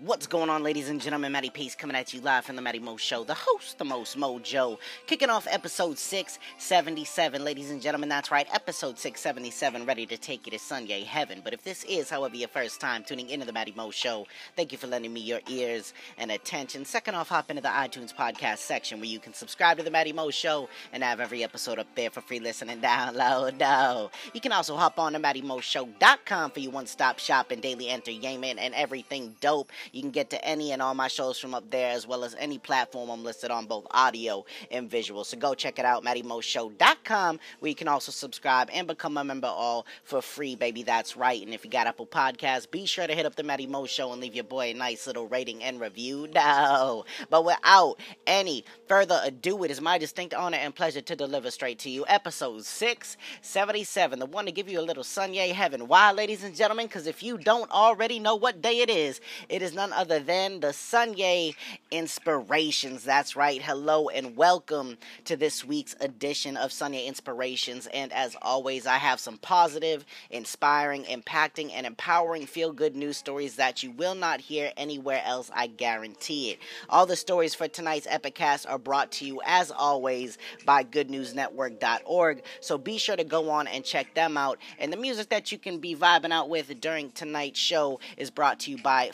[0.00, 1.32] What's going on, ladies and gentlemen?
[1.32, 4.16] Matty Pace coming at you live from the Matty Mo Show, the host, the most
[4.16, 4.78] mojo.
[5.08, 8.08] Kicking off episode 677, ladies and gentlemen.
[8.08, 11.40] That's right, episode 677, ready to take you to Sunday heaven.
[11.42, 14.70] But if this is, however, your first time tuning into the Matty Mo Show, thank
[14.70, 16.84] you for lending me your ears and attention.
[16.84, 20.12] Second off, hop into the iTunes podcast section where you can subscribe to the Matty
[20.12, 23.58] Mo Show and have every episode up there for free listening download.
[23.68, 24.12] No.
[24.32, 28.60] You can also hop on to MattyMoShow.com for your one stop shop and daily entertainment
[28.60, 29.72] and everything dope.
[29.92, 32.34] You can get to any and all my shows from up there, as well as
[32.38, 35.24] any platform I'm listed on, both audio and visual.
[35.24, 39.48] So go check it out, MattyMoShow.com, where you can also subscribe and become a member
[39.48, 40.82] all for free, baby.
[40.82, 41.42] That's right.
[41.42, 44.12] And if you got Apple Podcasts, be sure to hit up the Matty Mo Show
[44.12, 46.28] and leave your boy a nice little rating and review.
[46.34, 47.04] No.
[47.30, 47.96] But without
[48.26, 52.04] any further ado, it is my distinct honor and pleasure to deliver straight to you
[52.08, 55.88] episode 677, the one to give you a little Sunday heaven.
[55.88, 56.86] Why, ladies and gentlemen?
[56.86, 60.58] Because if you don't already know what day it is, it is none other than
[60.58, 61.54] the Sunyay
[61.92, 63.04] Inspirations.
[63.04, 63.62] That's right.
[63.62, 67.86] Hello and welcome to this week's edition of Sunyay Inspirations.
[67.94, 73.54] And as always, I have some positive, inspiring, impacting, and empowering feel good news stories
[73.54, 75.48] that you will not hear anywhere else.
[75.54, 76.58] I guarantee it.
[76.90, 82.42] All the stories for tonight's Epicast are brought to you, as always, by goodnewsnetwork.org.
[82.60, 84.58] So be sure to go on and check them out.
[84.80, 88.58] And the music that you can be vibing out with during tonight's show is brought
[88.60, 89.10] to you by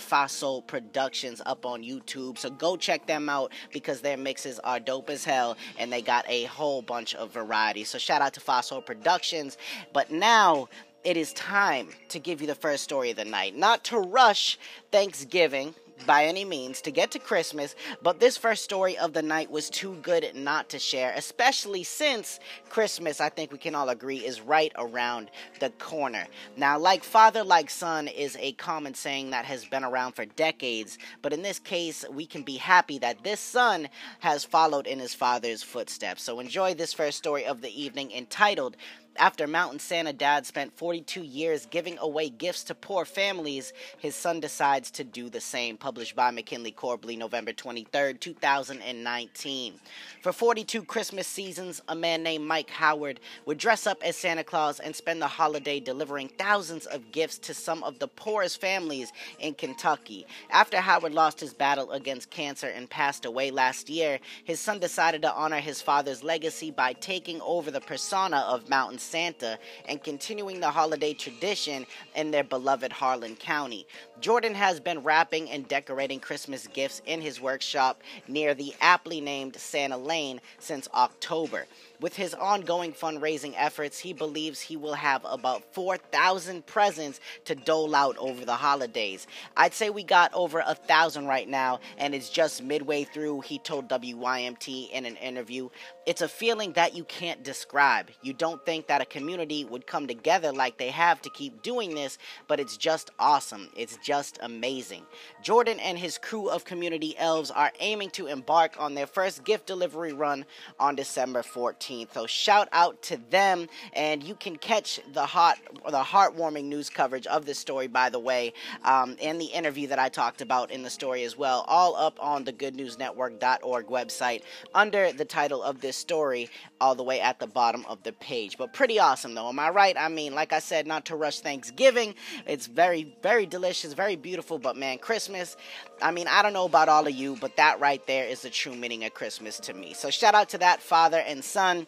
[0.55, 2.39] Fossil Productions up on YouTube.
[2.39, 6.25] So go check them out because their mixes are dope as hell and they got
[6.29, 7.83] a whole bunch of variety.
[7.83, 9.59] So shout out to Fossil Productions.
[9.93, 10.69] But now
[11.03, 13.57] it is time to give you the first story of the night.
[13.57, 14.59] Not to rush
[14.93, 15.75] Thanksgiving
[16.07, 19.71] by any means to get to Christmas, but this first story of the night was
[19.71, 24.41] too good not to share, especially since Christmas, I think we can all agree, is
[24.41, 26.27] right around the corner.
[26.57, 30.99] Now, like father, like son is a common saying that has been around for decades,
[31.23, 33.89] but in this case, we can be happy that this son
[34.21, 36.23] has followed in his father's footsteps.
[36.23, 38.77] So enjoy this first story of the evening entitled
[39.17, 44.41] after Mountain Santa Dad spent 42 years giving away gifts to poor families, his son
[44.41, 45.77] decides to do the same.
[45.77, 49.75] Published by McKinley Corbley, November 23, 2019.
[50.23, 54.81] For 42 Christmas seasons, a man named Mike Howard would dress up as Santa Claus
[54.81, 59.55] and spend the holiday delivering thousands of gifts to some of the poorest families in
[59.55, 60.27] Kentucky.
[60.51, 65.23] After Howard lost his battle against cancer and passed away last year, his son decided
[65.23, 70.61] to honor his father's legacy by taking over the persona of Mountain Santa and continuing
[70.61, 73.87] the holiday tradition in their beloved Harlan County.
[74.21, 79.57] Jordan has been wrapping and decorating Christmas gifts in his workshop near the aptly named
[79.57, 81.67] Santa Lane since October.
[82.01, 87.95] With his ongoing fundraising efforts, he believes he will have about 4,000 presents to dole
[87.95, 89.27] out over the holidays.
[89.57, 93.59] I'd say we got over a thousand right now, and it's just midway through, he
[93.59, 95.69] told WYMT in an interview.
[96.05, 98.11] It's a feeling that you can't describe.
[98.23, 101.95] You don't think that a community would come together like they have to keep doing
[101.95, 102.19] this,
[102.49, 103.69] but it's just awesome.
[103.77, 105.03] It's just amazing.
[105.43, 109.67] Jordan and his crew of community elves are aiming to embark on their first gift
[109.67, 110.45] delivery run
[110.79, 112.15] on December 14th.
[112.15, 117.27] So shout out to them, and you can catch the hot, the heartwarming news coverage
[117.27, 118.53] of this story, by the way,
[118.85, 122.19] um, and the interview that I talked about in the story as well, all up
[122.23, 124.43] on the GoodNewsNetwork.org website
[124.75, 126.51] under the title of this story,
[126.81, 128.57] all the way at the bottom of the page.
[128.59, 129.49] But pretty awesome, though.
[129.49, 129.97] Am I right?
[129.99, 132.15] I mean, like I said, not to rush Thanksgiving.
[132.47, 134.59] It's very, very delicious, very beautiful.
[134.59, 135.57] But man, Christmas.
[136.03, 138.51] I mean, I don't know about all of you, but that right there is the
[138.51, 139.95] true meaning of Christmas to me.
[139.95, 141.87] So shout out to that father and son.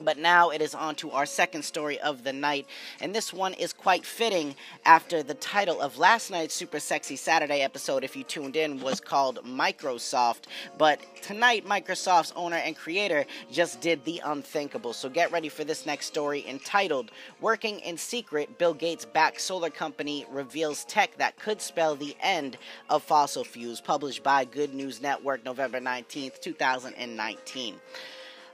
[0.00, 2.66] But now it is on to our second story of the night,
[3.00, 4.54] and this one is quite fitting
[4.84, 9.00] after the title of last night's Super Sexy Saturday episode, if you tuned in, was
[9.00, 10.42] called Microsoft.
[10.76, 14.92] But tonight, Microsoft's owner and creator just did the unthinkable.
[14.92, 17.10] So get ready for this next story entitled
[17.40, 22.56] Working in Secret Bill Gates backed solar company reveals tech that could spell the end
[22.88, 27.76] of fossil fuels, published by Good News Network, November 19th, 2019.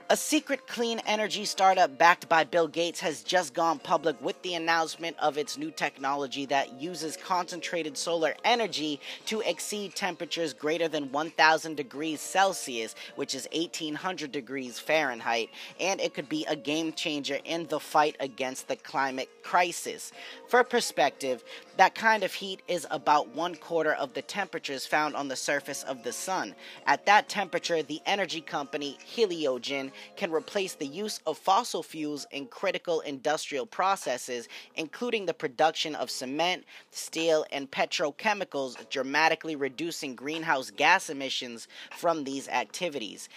[0.07, 4.53] A secret clean energy startup backed by Bill Gates has just gone public with the
[4.53, 11.11] announcement of its new technology that uses concentrated solar energy to exceed temperatures greater than
[11.11, 15.49] 1000 degrees Celsius, which is 1800 degrees Fahrenheit,
[15.79, 20.11] and it could be a game changer in the fight against the climate crisis.
[20.49, 21.43] For perspective,
[21.77, 25.83] That kind of heat is about one quarter of the temperatures found on the surface
[25.83, 26.55] of the sun.
[26.87, 32.45] At that temperature, the energy company Heliogen can replace the use of fossil fuels in
[32.47, 41.09] critical industrial processes, including the production of cement, steel, and petrochemicals, dramatically reducing greenhouse gas
[41.09, 41.67] emissions
[41.97, 43.27] from these activities.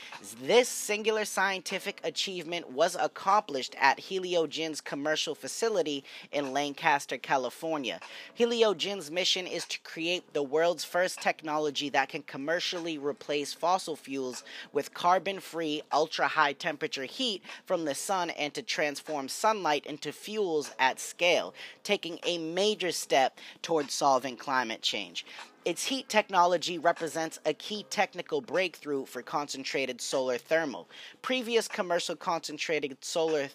[0.40, 7.98] This singular scientific achievement was accomplished at Heliogen's commercial facility in Lancaster, California.
[8.36, 14.44] Heliogen's mission is to create the world's first technology that can commercially replace fossil fuels
[14.72, 20.12] with carbon free, ultra high temperature heat from the sun and to transform sunlight into
[20.12, 25.24] fuels at scale, taking a major step towards solving climate change.
[25.64, 30.88] Its heat technology represents a key technical breakthrough for concentrated solar thermal.
[31.20, 33.48] Previous commercial concentrated solar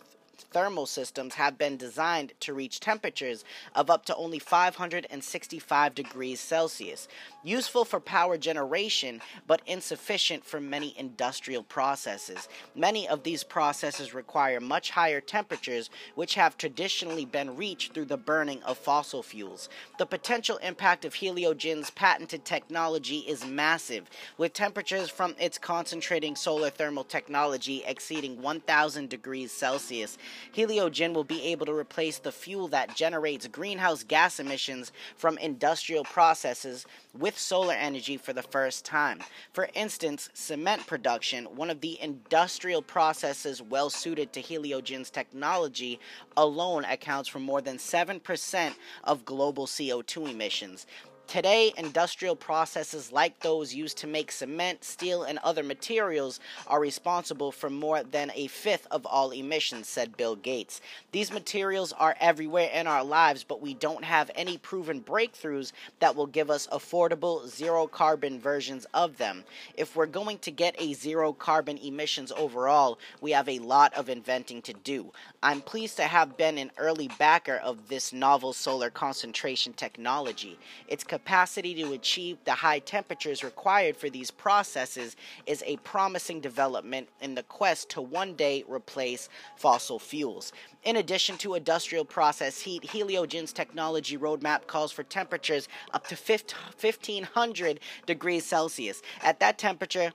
[0.54, 3.44] thermal systems have been designed to reach temperatures
[3.76, 7.08] of up to only 565 degrees Celsius,
[7.44, 12.48] useful for power generation but insufficient for many industrial processes.
[12.76, 18.18] Many of these processes require much higher temperatures, which have traditionally been reached through the
[18.18, 19.70] burning of fossil fuels.
[19.98, 26.70] The potential impact of Heliogen's patented technology is massive, with temperatures from its concentrating solar
[26.70, 30.18] thermal technology exceeding 1000 degrees Celsius
[30.56, 36.04] Heliogen will be able to replace the fuel that generates greenhouse gas emissions from industrial
[36.04, 36.86] processes
[37.18, 39.20] with solar energy for the first time.
[39.54, 46.00] For instance, cement production, one of the industrial processes well suited to Heliogen's technology,
[46.38, 48.74] alone accounts for more than 7%
[49.04, 50.86] of global CO2 emissions.
[51.34, 57.52] Today, industrial processes like those used to make cement, steel, and other materials are responsible
[57.52, 60.80] for more than a fifth of all emissions, said Bill Gates.
[61.12, 66.16] These materials are everywhere in our lives, but we don't have any proven breakthroughs that
[66.16, 69.44] will give us affordable, zero carbon versions of them.
[69.76, 74.08] If we're going to get a zero carbon emissions overall, we have a lot of
[74.08, 75.12] inventing to do.
[75.42, 80.60] I'm pleased to have been an early backer of this novel solar concentration technology.
[80.88, 85.16] Its capacity to achieve the high temperatures required for these processes
[85.46, 90.54] is a promising development in the quest to one day replace fossil fuels.
[90.84, 97.80] In addition to industrial process heat, Heliogen's technology roadmap calls for temperatures up to 1500
[98.06, 99.02] degrees Celsius.
[99.22, 100.14] At that temperature,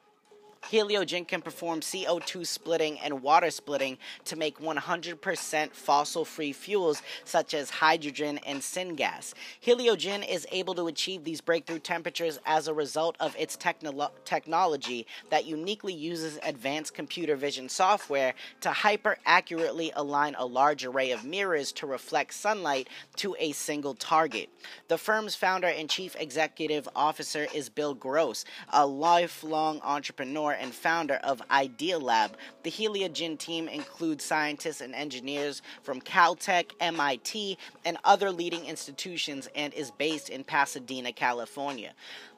[0.65, 3.97] Heliogen can perform CO2 splitting and water splitting
[4.27, 9.33] to make 100% fossil free fuels such as hydrogen and syngas.
[9.65, 15.07] Heliogen is able to achieve these breakthrough temperatures as a result of its technolo- technology
[15.31, 21.25] that uniquely uses advanced computer vision software to hyper accurately align a large array of
[21.25, 24.51] mirrors to reflect sunlight to a single target.
[24.89, 31.17] The firm's founder and chief executive officer is Bill Gross, a lifelong entrepreneur and founder
[31.25, 32.33] of Idealab.
[32.63, 39.73] The Heliogen team includes scientists and engineers from Caltech, MIT, and other leading institutions and
[39.75, 41.93] is based in Pasadena, California.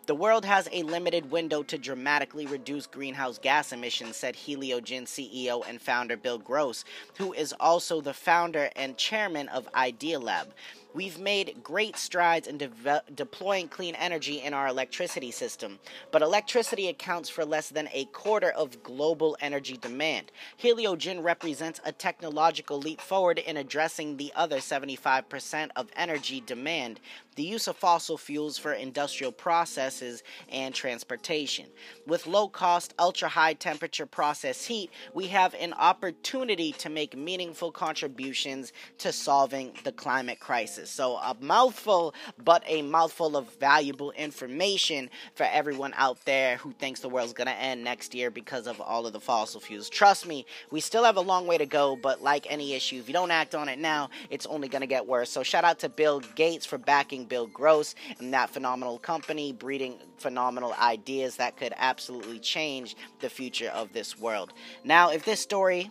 [0.07, 5.63] The world has a limited window to dramatically reduce greenhouse gas emissions, said Heliogen CEO
[5.69, 6.85] and founder Bill Gross,
[7.17, 10.47] who is also the founder and chairman of Idealab.
[10.93, 15.79] We've made great strides in de- deploying clean energy in our electricity system,
[16.11, 20.33] but electricity accounts for less than a quarter of global energy demand.
[20.61, 26.99] Heliogen represents a technological leap forward in addressing the other 75% of energy demand
[27.37, 31.67] the use of fossil fuels for industrial processes and transportation.
[32.07, 37.73] With low cost, ultra high temperature process heat, we have an opportunity to make meaningful
[37.73, 40.91] contributions to solving the climate crisis.
[40.91, 47.01] So, a mouthful, but a mouthful of valuable information for everyone out there who thinks
[47.01, 49.89] the world's going to end next year because of all of the fossil fuels.
[49.89, 53.09] Trust me, we still have a long way to go, but like any issue, if
[53.09, 55.31] you don't act on it now, it's only going to get worse.
[55.31, 59.99] So, shout out to Bill Gates for backing Bill Gross and that phenomenal company, breeding
[60.19, 64.53] phenomenal ideas that could absolutely change the future of this world.
[64.85, 65.91] Now, if this story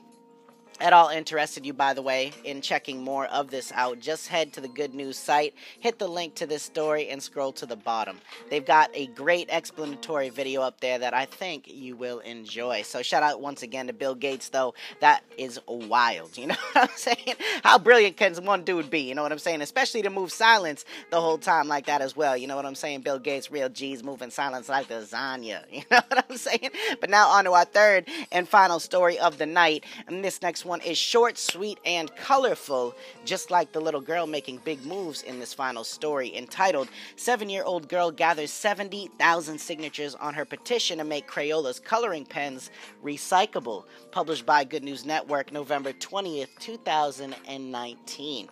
[0.80, 4.54] at all interested you, by the way, in checking more of this out, just head
[4.54, 7.76] to the Good News site, hit the link to this story, and scroll to the
[7.76, 8.18] bottom.
[8.50, 12.84] They've got a great explanatory video up there that I think you will enjoy.
[12.84, 14.74] So, shout out once again to Bill Gates, though.
[15.02, 16.38] That is wild.
[16.38, 17.36] You know what I'm saying?
[17.64, 19.02] How brilliant can one dude be?
[19.02, 19.62] You know what I'm saying?
[19.62, 22.38] Especially to move silence the whole time like that as well.
[22.38, 23.02] You know what I'm saying?
[23.02, 25.64] Bill Gates, real G's, moving silence like lasagna.
[25.72, 26.72] You know what I'm saying?
[27.00, 29.86] But now, on to our third and final story of the night.
[30.08, 32.96] And this next one is short, sweet, and colorful,
[33.26, 37.64] just like the little girl making big moves in this final story, entitled Seven Year
[37.64, 42.70] Old Girl Gathers 70,000 Signatures on Her Petition to Make Crayola's Coloring Pens
[43.04, 48.50] Recyclable, published by Good News Network, November 20th, 2019.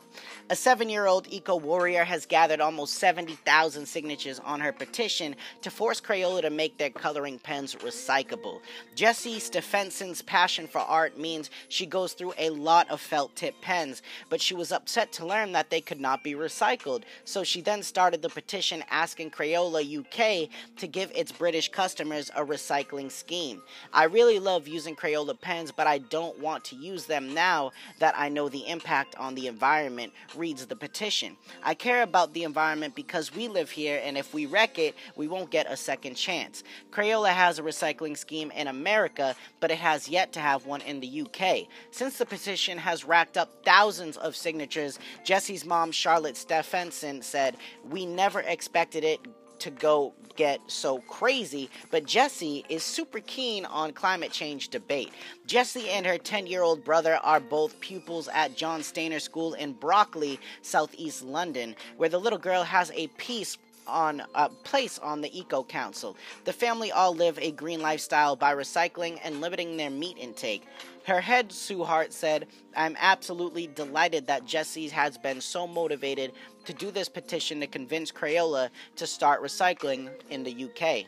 [0.49, 5.69] A seven year old eco warrior has gathered almost 70,000 signatures on her petition to
[5.69, 8.61] force Crayola to make their coloring pens recyclable.
[8.95, 14.01] Jessie Stephenson's passion for art means she goes through a lot of felt tip pens,
[14.29, 17.03] but she was upset to learn that they could not be recycled.
[17.25, 22.45] So she then started the petition asking Crayola UK to give its British customers a
[22.45, 23.61] recycling scheme.
[23.93, 28.15] I really love using Crayola pens, but I don't want to use them now that
[28.17, 31.37] I know the impact on the environment, reads the petition.
[31.63, 35.27] I care about the environment because we live here, and if we wreck it, we
[35.27, 36.63] won't get a second chance.
[36.91, 40.99] Crayola has a recycling scheme in America, but it has yet to have one in
[40.99, 41.67] the UK.
[41.97, 47.57] Since the petition has racked up thousands of signatures, Jesse's mom, Charlotte Stephenson, said,
[47.89, 49.19] We never expected it
[49.57, 55.11] to go get so crazy, but Jesse is super keen on climate change debate.
[55.47, 59.73] Jesse and her 10 year old brother are both pupils at John Stainer School in
[59.73, 63.57] Brockley, southeast London, where the little girl has a piece
[63.87, 66.15] on a place on the Eco Council.
[66.45, 70.63] The family all live a green lifestyle by recycling and limiting their meat intake.
[71.05, 76.33] Her head, Sue Hart said, I'm absolutely delighted that Jessie has been so motivated
[76.65, 81.07] to do this petition to convince Crayola to start recycling in the UK.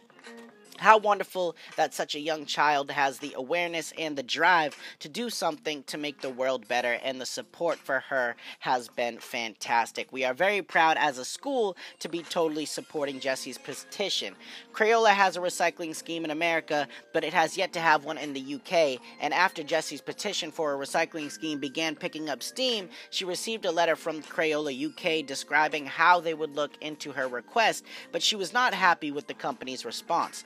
[0.80, 5.30] How wonderful that such a young child has the awareness and the drive to do
[5.30, 10.12] something to make the world better, and the support for her has been fantastic.
[10.14, 14.36] We are very proud as a school to be totally supporting Jessie's petition.
[14.74, 18.32] Crayola has a recycling scheme in America, but it has yet to have one in
[18.32, 19.02] the UK.
[19.20, 23.72] And after Jessie's petition for a recycling scheme began picking up steam, she received a
[23.72, 27.84] letter from Crayola UK describing how they would look into her request,
[28.14, 30.46] but she was not happy with the company's response.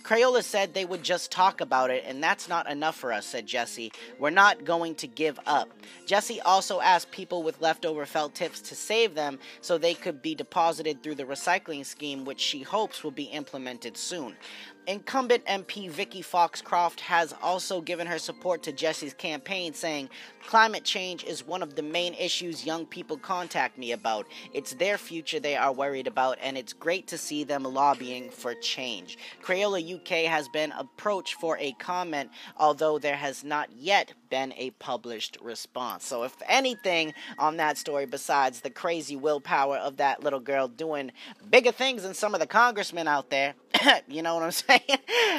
[0.03, 3.45] Crayola said they would just talk about it, and that's not enough for us, said
[3.45, 3.91] Jesse.
[4.19, 5.69] We're not going to give up.
[6.05, 10.35] Jesse also asked people with leftover felt tips to save them so they could be
[10.35, 14.35] deposited through the recycling scheme, which she hopes will be implemented soon.
[14.87, 20.09] Incumbent MP Vicky Foxcroft has also given her support to Jesse's campaign, saying,
[20.47, 24.25] Climate change is one of the main issues young people contact me about.
[24.53, 28.55] It's their future they are worried about, and it's great to see them lobbying for
[28.55, 29.19] change.
[29.43, 34.71] Crayola UK has been approached for a comment, although there has not yet been a
[34.71, 36.07] published response.
[36.07, 41.11] So, if anything on that story, besides the crazy willpower of that little girl doing
[41.51, 43.53] bigger things than some of the congressmen out there,
[44.07, 44.81] you know what I'm saying?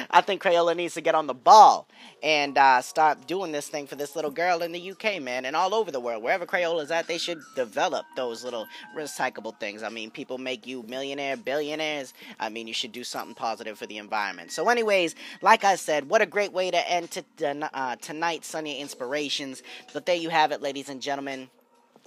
[0.09, 1.87] I think Crayola needs to get on the ball
[2.21, 5.55] and uh, start doing this thing for this little girl in the UK, man, and
[5.55, 6.23] all over the world.
[6.23, 9.83] Wherever Crayola's at, they should develop those little recyclable things.
[9.83, 12.13] I mean, people make you millionaire, billionaires.
[12.39, 14.51] I mean, you should do something positive for the environment.
[14.51, 18.79] So, anyways, like I said, what a great way to end to, uh, tonight's Sunyay
[18.83, 19.63] Inspirations.
[19.93, 21.49] But there you have it, ladies and gentlemen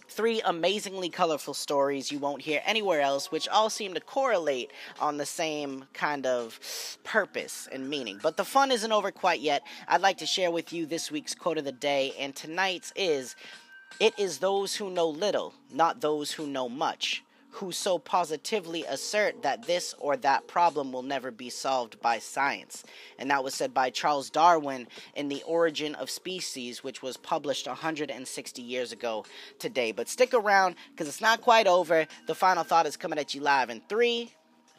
[0.09, 5.17] three amazingly colorful stories you won't hear anywhere else, which all seem to correlate on
[5.17, 6.59] the same kind of
[7.05, 8.19] purpose and meaning.
[8.23, 9.63] But the fun isn't over quite yet.
[9.89, 13.37] I'd like to share with you this week's quote of the day, and tonight's is
[13.99, 19.43] It is those who know little, not those who know much who so positively assert
[19.43, 22.85] that this or that problem will never be solved by science.
[23.19, 27.67] And that was said by Charles Darwin in The Origin of Species, which was published
[27.67, 29.25] 160 years ago
[29.59, 29.93] today.
[29.93, 32.07] But stick around because it's not quite over.
[32.27, 34.33] The final thought is coming at you live in three,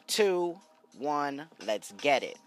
[0.06, 0.56] two,
[0.96, 1.46] one.
[1.66, 2.38] Let's get it.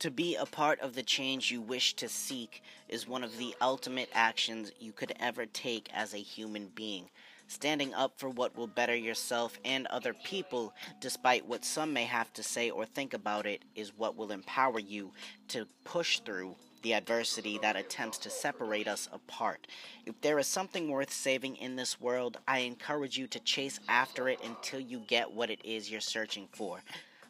[0.00, 3.54] To be a part of the change you wish to seek is one of the
[3.60, 7.10] ultimate actions you could ever take as a human being.
[7.50, 12.30] Standing up for what will better yourself and other people, despite what some may have
[12.34, 15.12] to say or think about it, is what will empower you
[15.48, 19.66] to push through the adversity that attempts to separate us apart.
[20.04, 24.28] If there is something worth saving in this world, I encourage you to chase after
[24.28, 26.82] it until you get what it is you're searching for.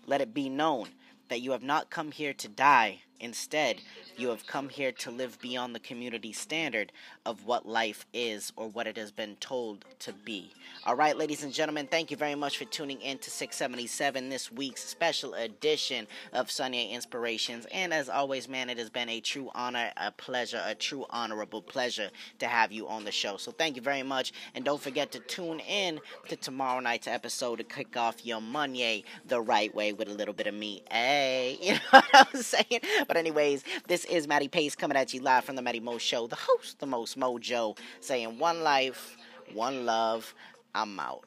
[0.05, 0.89] Let it be known
[1.29, 3.81] that you have not come here to die, Instead,
[4.17, 6.93] you have come here to live beyond the community standard
[7.27, 10.53] of what life is or what it has been told to be.
[10.85, 14.51] All right, ladies and gentlemen, thank you very much for tuning in to 677, this
[14.53, 17.67] week's special edition of Sunyay Inspirations.
[17.73, 21.63] And as always, man, it has been a true honor, a pleasure, a true honorable
[21.63, 23.37] pleasure to have you on the show.
[23.37, 24.33] So thank you very much.
[24.55, 29.05] And don't forget to tune in to tomorrow night's episode to kick off your Monday
[29.27, 30.83] the right way with a little bit of me.
[30.91, 32.81] Hey, you know what I'm saying?
[33.09, 36.27] But anyways, this is Matty Pace coming at you live from the Matty Mo Show,
[36.27, 39.17] the host, the most mojo, saying one life,
[39.55, 40.35] one love.
[40.75, 41.25] I'm out.